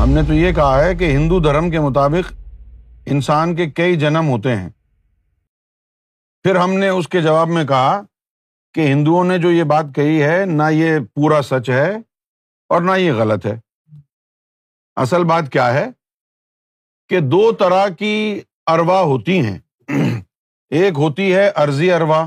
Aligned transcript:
ہم 0.00 0.10
نے 0.10 0.20
تو 0.28 0.34
یہ 0.34 0.52
کہا 0.54 0.82
ہے 0.84 0.94
کہ 0.96 1.04
ہندو 1.14 1.38
دھرم 1.42 1.68
کے 1.70 1.80
مطابق 1.80 2.30
انسان 3.14 3.54
کے 3.56 3.68
کئی 3.76 3.96
جنم 4.02 4.28
ہوتے 4.30 4.54
ہیں 4.56 4.68
پھر 6.44 6.56
ہم 6.56 6.72
نے 6.78 6.88
اس 6.88 7.08
کے 7.14 7.20
جواب 7.26 7.48
میں 7.56 7.64
کہا 7.72 8.00
کہ 8.74 8.86
ہندوؤں 8.92 9.24
نے 9.30 9.36
جو 9.38 9.50
یہ 9.52 9.64
بات 9.74 9.86
کہی 9.96 10.22
ہے 10.22 10.44
نہ 10.54 10.70
یہ 10.72 10.98
پورا 11.14 11.40
سچ 11.50 11.68
ہے 11.70 11.90
اور 12.74 12.82
نہ 12.88 12.96
یہ 13.00 13.12
غلط 13.20 13.46
ہے 13.46 13.54
اصل 15.04 15.24
بات 15.34 15.52
کیا 15.52 15.72
ہے 15.74 15.84
کہ 17.08 17.20
دو 17.36 17.44
طرح 17.58 17.86
کی 17.98 18.14
اروا 18.76 19.00
ہوتی 19.12 19.38
ہیں 19.46 19.58
ایک 20.80 20.98
ہوتی 21.04 21.32
ہے 21.34 21.48
عرضی 21.64 21.90
اروا 21.92 22.24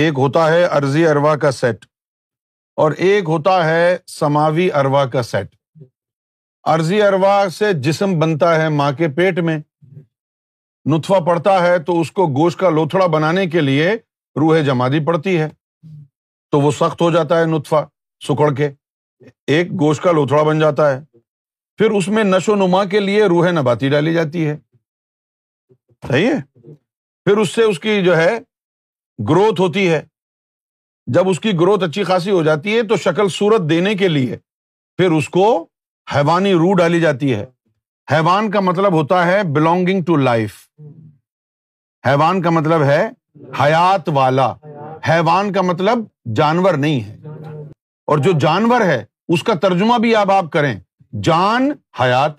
ایک 0.00 0.18
ہوتا 0.26 0.50
ہے 0.52 0.64
ارضی 0.80 1.06
اروا 1.16 1.36
کا 1.46 1.50
سیٹ 1.62 1.84
اور 2.82 2.92
ایک 3.08 3.28
ہوتا 3.28 3.64
ہے 3.68 3.96
سماوی 4.20 4.70
اروا 4.84 5.04
کا 5.12 5.22
سیٹ 5.34 5.54
عرضی 6.72 7.00
اروا 7.02 7.32
سے 7.56 7.72
جسم 7.82 8.18
بنتا 8.20 8.54
ہے 8.62 8.68
ماں 8.76 8.90
کے 8.98 9.08
پیٹ 9.16 9.38
میں 9.48 9.56
نتفا 10.92 11.18
پڑتا 11.24 11.60
ہے 11.66 11.78
تو 11.86 12.00
اس 12.00 12.10
کو 12.12 12.26
گوشت 12.36 12.58
کا 12.60 12.70
لوتھڑا 12.70 13.06
بنانے 13.14 13.46
کے 13.54 13.60
لیے 13.60 13.90
روح 14.40 14.60
جمادی 14.66 15.04
پڑتی 15.06 15.38
ہے 15.40 15.48
تو 16.52 16.60
وہ 16.60 16.70
سخت 16.78 17.00
ہو 17.02 17.10
جاتا 17.10 17.40
ہے 17.40 17.44
نتفا 17.56 17.82
سکڑ 18.28 18.52
کے 18.54 18.68
ایک 19.56 19.72
گوشت 19.80 20.02
کا 20.02 20.12
لوتھڑا 20.12 20.42
بن 20.48 20.58
جاتا 20.60 20.90
ہے 20.92 21.00
پھر 21.78 21.90
اس 21.98 22.08
میں 22.16 22.24
نشو 22.24 22.54
نما 22.56 22.84
کے 22.94 23.00
لیے 23.00 23.24
روحے 23.34 23.50
نباتی 23.52 23.88
ڈالی 23.90 24.12
جاتی 24.14 24.46
ہے 24.48 24.56
پھر 26.08 27.36
اس 27.40 27.54
سے 27.54 27.62
اس 27.62 27.78
کی 27.80 28.02
جو 28.04 28.16
ہے 28.16 28.38
گروتھ 29.28 29.60
ہوتی 29.60 29.88
ہے 29.90 30.00
جب 31.14 31.28
اس 31.28 31.40
کی 31.40 31.52
گروتھ 31.60 31.84
اچھی 31.84 32.04
خاصی 32.04 32.30
ہو 32.30 32.42
جاتی 32.42 32.76
ہے 32.76 32.82
تو 32.88 32.96
شکل 33.04 33.28
سورت 33.38 33.68
دینے 33.70 33.94
کے 33.96 34.08
لیے 34.08 34.36
پھر 34.98 35.10
اس 35.16 35.28
کو 35.38 35.46
حیوانی 36.12 36.52
رو 36.52 36.72
ڈالی 36.78 37.00
جاتی 37.00 37.34
ہے 37.34 37.44
حیوان 38.12 38.50
کا 38.50 38.60
مطلب 38.60 38.92
ہوتا 38.92 39.24
ہے 39.26 39.42
بلونگنگ 39.54 40.02
ٹو 40.06 40.16
لائف 40.16 40.56
حیوان 42.06 42.42
کا 42.42 42.50
مطلب 42.50 42.82
ہے 42.84 43.02
حیات 43.60 44.08
والا 44.14 44.52
حیوان 45.08 45.52
کا 45.52 45.62
مطلب 45.62 46.04
جانور 46.36 46.74
نہیں 46.84 47.00
ہے 47.02 47.60
اور 48.12 48.18
جو 48.26 48.32
جانور 48.40 48.80
ہے 48.86 49.02
اس 49.34 49.42
کا 49.42 49.54
ترجمہ 49.62 49.98
بھی 50.00 50.14
آپ 50.16 50.30
آپ 50.30 50.50
کریں 50.52 50.74
جان 51.24 51.70
حیات 52.00 52.32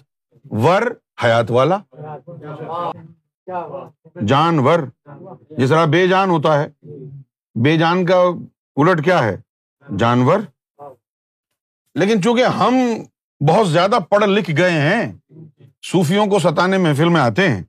ور 0.66 0.82
حیات 1.24 1.52
والا 1.52 1.78
جانور 4.28 4.80
جس 5.58 5.70
طرح 5.70 5.86
بے 5.92 6.06
جان 6.08 6.30
ہوتا 6.30 6.62
ہے 6.62 6.68
بے 7.64 7.78
جان 7.78 8.06
کا 8.06 8.22
الٹ 8.76 9.04
کیا 9.06 9.24
ہے 9.24 9.36
جانور 10.00 10.40
لیکن 12.00 12.22
چونکہ 12.24 12.44
ہم 12.60 12.74
بہت 13.50 13.68
زیادہ 13.70 14.00
پڑھ 14.10 14.24
لکھ 14.28 14.52
گئے 14.58 14.80
ہیں 14.82 15.12
صوفیوں 15.92 16.26
کو 16.28 16.40
ستانے 16.40 16.78
محفل 16.84 17.10
میں 17.14 17.22
آتے 17.22 17.48
ہیں 17.50 17.62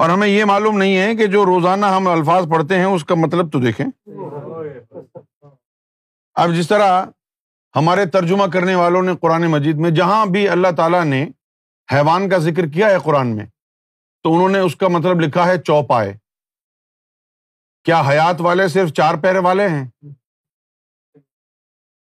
اور 0.00 0.10
ہمیں 0.10 0.26
یہ 0.28 0.44
معلوم 0.44 0.78
نہیں 0.78 0.96
ہے 0.96 1.14
کہ 1.16 1.26
جو 1.32 1.44
روزانہ 1.46 1.86
ہم 1.96 2.06
الفاظ 2.08 2.46
پڑھتے 2.50 2.78
ہیں 2.78 2.84
اس 2.84 3.04
کا 3.04 3.14
مطلب 3.18 3.50
تو 3.52 3.60
دیکھیں 3.60 3.86
اب 6.42 6.54
جس 6.54 6.68
طرح 6.68 7.04
ہمارے 7.76 8.06
ترجمہ 8.12 8.46
کرنے 8.52 8.74
والوں 8.74 9.02
نے 9.02 9.12
قرآن 9.20 9.46
مجید 9.50 9.78
میں 9.80 9.90
جہاں 9.98 10.24
بھی 10.36 10.48
اللہ 10.48 10.68
تعالیٰ 10.76 11.04
نے 11.04 11.22
حیوان 11.92 12.28
کا 12.28 12.38
ذکر 12.48 12.66
کیا 12.74 12.90
ہے 12.90 12.96
قرآن 13.04 13.34
میں 13.36 13.46
تو 14.24 14.32
انہوں 14.34 14.48
نے 14.48 14.58
اس 14.60 14.76
کا 14.76 14.88
مطلب 14.96 15.20
لکھا 15.20 15.46
ہے 15.46 15.58
چوپائے 15.66 16.12
کیا 17.84 18.00
حیات 18.08 18.40
والے 18.46 18.66
صرف 18.68 18.92
چار 18.96 19.14
پیرے 19.22 19.38
والے 19.44 19.68
ہیں 19.68 19.84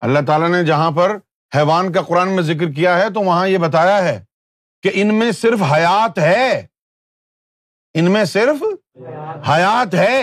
اللہ 0.08 0.20
تعالیٰ 0.28 0.50
نے 0.50 0.64
جہاں 0.66 0.92
پر 0.96 1.18
حیوان 1.56 1.92
کا 1.92 2.02
قرآن 2.08 2.30
میں 2.36 2.44
ذکر 2.44 2.70
کیا 2.76 2.98
ہے 3.02 3.10
تو 3.14 3.22
وہاں 3.24 3.48
یہ 3.48 3.58
بتایا 3.68 4.04
ہے 4.08 4.20
کہ 4.84 4.92
ان 5.02 5.14
میں 5.20 5.32
صرف 5.42 5.62
حیات 5.74 6.18
ہے 6.20 6.50
ان 8.00 8.12
میں 8.14 8.24
صرف 8.32 8.64
حیات 9.50 9.94
ہے 9.96 10.18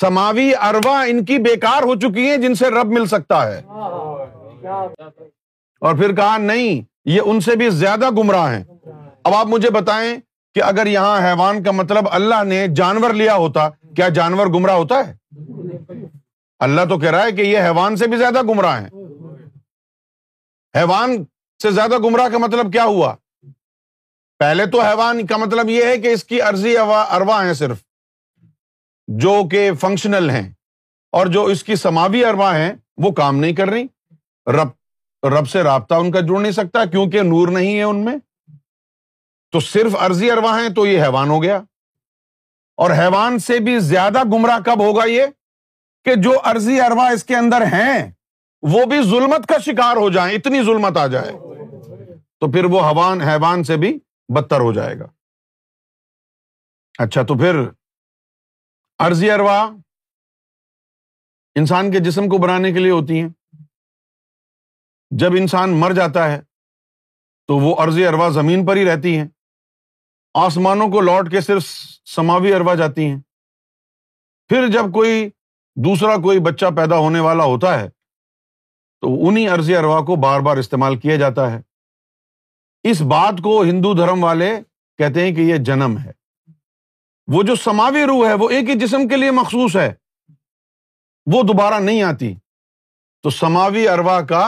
سماوی 0.00 0.50
اروا 0.68 1.00
ان 1.10 1.24
کی 1.24 1.38
بیکار 1.48 1.82
ہو 1.90 1.94
چکی 2.00 2.28
ہے 2.30 2.36
جن 2.42 2.54
سے 2.62 2.70
رب 2.70 2.90
مل 2.98 3.06
سکتا 3.14 3.42
ہے 3.52 3.58
اور 5.80 5.96
پھر 5.96 6.14
کہا 6.16 6.36
نہیں 6.38 6.80
یہ 7.14 7.30
ان 7.30 7.40
سے 7.46 7.56
بھی 7.56 7.68
زیادہ 7.82 8.10
گمراہ 8.18 8.54
ہیں 8.54 8.62
اب 9.24 9.34
آپ 9.34 9.46
مجھے 9.48 9.70
بتائیں 9.80 10.08
کہ 10.54 10.62
اگر 10.62 10.86
یہاں 10.86 11.16
حیوان 11.28 11.62
کا 11.62 11.70
مطلب 11.80 12.04
اللہ 12.18 12.42
نے 12.52 12.66
جانور 12.76 13.14
لیا 13.22 13.34
ہوتا 13.44 13.68
کیا 13.96 14.08
جانور 14.18 14.46
گمراہ 14.54 14.74
ہوتا 14.82 15.02
ہے 15.06 16.04
اللہ 16.68 16.84
تو 16.88 16.98
کہہ 16.98 17.10
رہا 17.10 17.24
ہے 17.24 17.32
کہ 17.38 17.42
یہ 17.42 17.60
حیوان 17.68 17.96
سے 18.02 18.06
بھی 18.10 18.16
زیادہ 18.18 18.42
گمراہ 18.50 18.80
ہیں 18.80 18.95
حیوان 20.76 21.12
سے 21.62 21.70
زیادہ 21.70 21.98
گمراہ 22.04 22.28
کا 22.32 22.38
مطلب 22.38 22.72
کیا 22.72 22.84
ہوا 22.84 23.14
پہلے 24.38 24.64
تو 24.72 24.80
حیوان 24.82 25.24
کا 25.26 25.36
مطلب 25.36 25.68
یہ 25.70 25.84
ہے 25.90 25.96
کہ 25.98 26.08
اس 26.12 26.24
کی 26.32 26.40
عرضی 26.50 26.76
اروا 26.78 27.44
ہیں 27.44 27.52
صرف 27.60 27.78
جو 29.22 29.32
کہ 29.52 29.70
فنکشنل 29.80 30.28
ہیں 30.30 30.48
اور 31.18 31.26
جو 31.36 31.44
اس 31.54 31.62
کی 31.64 31.76
سماوی 31.86 32.24
اروا 32.24 32.54
ہیں 32.56 32.72
وہ 33.04 33.10
کام 33.20 33.36
نہیں 33.44 33.52
کر 33.60 33.68
رہی 33.70 33.86
رب 34.56 35.28
رب 35.36 35.48
سے 35.50 35.62
رابطہ 35.62 35.94
ان 36.02 36.10
کا 36.12 36.20
جڑ 36.26 36.40
نہیں 36.40 36.52
سکتا 36.52 36.84
کیونکہ 36.90 37.22
نور 37.32 37.48
نہیں 37.58 37.76
ہے 37.78 37.82
ان 37.82 38.04
میں 38.04 38.16
تو 39.52 39.60
صرف 39.68 39.94
عرضی 40.08 40.30
اروا 40.30 40.58
ہیں 40.60 40.68
تو 40.74 40.86
یہ 40.86 41.02
حیوان 41.02 41.28
ہو 41.30 41.42
گیا 41.42 41.56
اور 42.84 42.90
حیوان 42.98 43.38
سے 43.46 43.58
بھی 43.68 43.78
زیادہ 43.88 44.22
گمراہ 44.32 44.58
کب 44.64 44.80
ہوگا 44.86 45.04
یہ 45.10 45.26
کہ 46.04 46.14
جو 46.26 46.32
عرضی 46.52 46.80
اروا 46.80 47.08
اس 47.12 47.24
کے 47.30 47.36
اندر 47.36 47.62
ہیں 47.72 47.92
وہ 48.72 48.84
بھی 48.90 49.00
ظلمت 49.10 49.46
کا 49.48 49.58
شکار 49.64 49.96
ہو 49.96 50.08
جائیں 50.10 50.34
اتنی 50.36 50.62
ظلمت 50.64 50.96
آ 50.96 51.06
جائے 51.14 51.32
تو 52.40 52.50
پھر 52.52 52.64
وہ 52.70 52.80
حوان 52.82 53.20
حیوان 53.22 53.62
سے 53.64 53.76
بھی 53.82 53.98
بدتر 54.36 54.60
ہو 54.60 54.72
جائے 54.72 54.98
گا 54.98 55.06
اچھا 57.02 57.22
تو 57.28 57.34
پھر 57.38 57.56
ارضی 59.04 59.30
اروا 59.30 59.58
انسان 61.60 61.90
کے 61.92 61.98
جسم 62.04 62.28
کو 62.28 62.38
بنانے 62.38 62.72
کے 62.72 62.78
لیے 62.78 62.90
ہوتی 62.90 63.20
ہیں 63.20 63.28
جب 65.20 65.32
انسان 65.38 65.76
مر 65.80 65.92
جاتا 65.94 66.30
ہے 66.32 66.40
تو 67.48 67.56
وہ 67.58 67.74
ارضی 67.82 68.06
اروا 68.06 68.28
زمین 68.34 68.64
پر 68.66 68.76
ہی 68.76 68.84
رہتی 68.88 69.16
ہیں 69.18 69.26
آسمانوں 70.44 70.88
کو 70.92 71.00
لوٹ 71.00 71.30
کے 71.30 71.40
صرف 71.40 71.68
سماوی 72.14 72.52
اروا 72.54 72.74
جاتی 72.82 73.06
ہیں 73.10 73.20
پھر 74.48 74.66
جب 74.72 74.92
کوئی 74.94 75.28
دوسرا 75.84 76.16
کوئی 76.22 76.38
بچہ 76.50 76.66
پیدا 76.76 76.96
ہونے 76.98 77.20
والا 77.20 77.44
ہوتا 77.44 77.78
ہے 77.80 77.88
تو 79.00 79.12
انہیں 79.28 79.48
اروا 79.78 80.00
کو 80.06 80.16
بار 80.26 80.40
بار 80.48 80.56
استعمال 80.56 80.96
کیا 80.98 81.16
جاتا 81.22 81.50
ہے 81.52 81.60
اس 82.90 83.00
بات 83.12 83.40
کو 83.44 83.60
ہندو 83.62 83.92
دھرم 83.94 84.22
والے 84.24 84.50
کہتے 84.98 85.24
ہیں 85.24 85.34
کہ 85.34 85.40
یہ 85.50 85.56
جنم 85.70 85.96
ہے 86.04 86.12
وہ 87.32 87.42
جو 87.42 87.54
سماوی 87.64 88.02
روح 88.06 88.26
ہے 88.28 88.32
وہ 88.40 88.48
ایک 88.56 88.68
ہی 88.70 88.74
جسم 88.80 89.06
کے 89.08 89.16
لیے 89.16 89.30
مخصوص 89.40 89.76
ہے 89.76 89.92
وہ 91.32 91.42
دوبارہ 91.48 91.80
نہیں 91.84 92.02
آتی 92.10 92.32
تو 93.22 93.30
سماوی 93.40 93.86
اروا 93.88 94.20
کا 94.28 94.44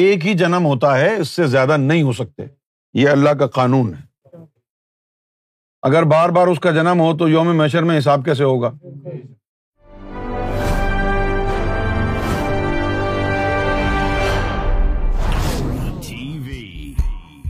ایک 0.00 0.26
ہی 0.26 0.34
جنم 0.42 0.66
ہوتا 0.66 0.98
ہے 0.98 1.14
اس 1.20 1.28
سے 1.36 1.46
زیادہ 1.54 1.76
نہیں 1.80 2.02
ہو 2.02 2.12
سکتے 2.22 2.46
یہ 3.00 3.08
اللہ 3.08 3.30
کا 3.40 3.46
قانون 3.60 3.92
ہے 3.94 4.40
اگر 5.88 6.02
بار 6.12 6.28
بار 6.38 6.46
اس 6.46 6.60
کا 6.66 6.70
جنم 6.72 7.00
ہو 7.00 7.16
تو 7.18 7.28
یوم 7.28 7.56
میشر 7.56 7.82
میں 7.90 7.98
حساب 7.98 8.24
کیسے 8.24 8.44
ہوگا 8.44 8.70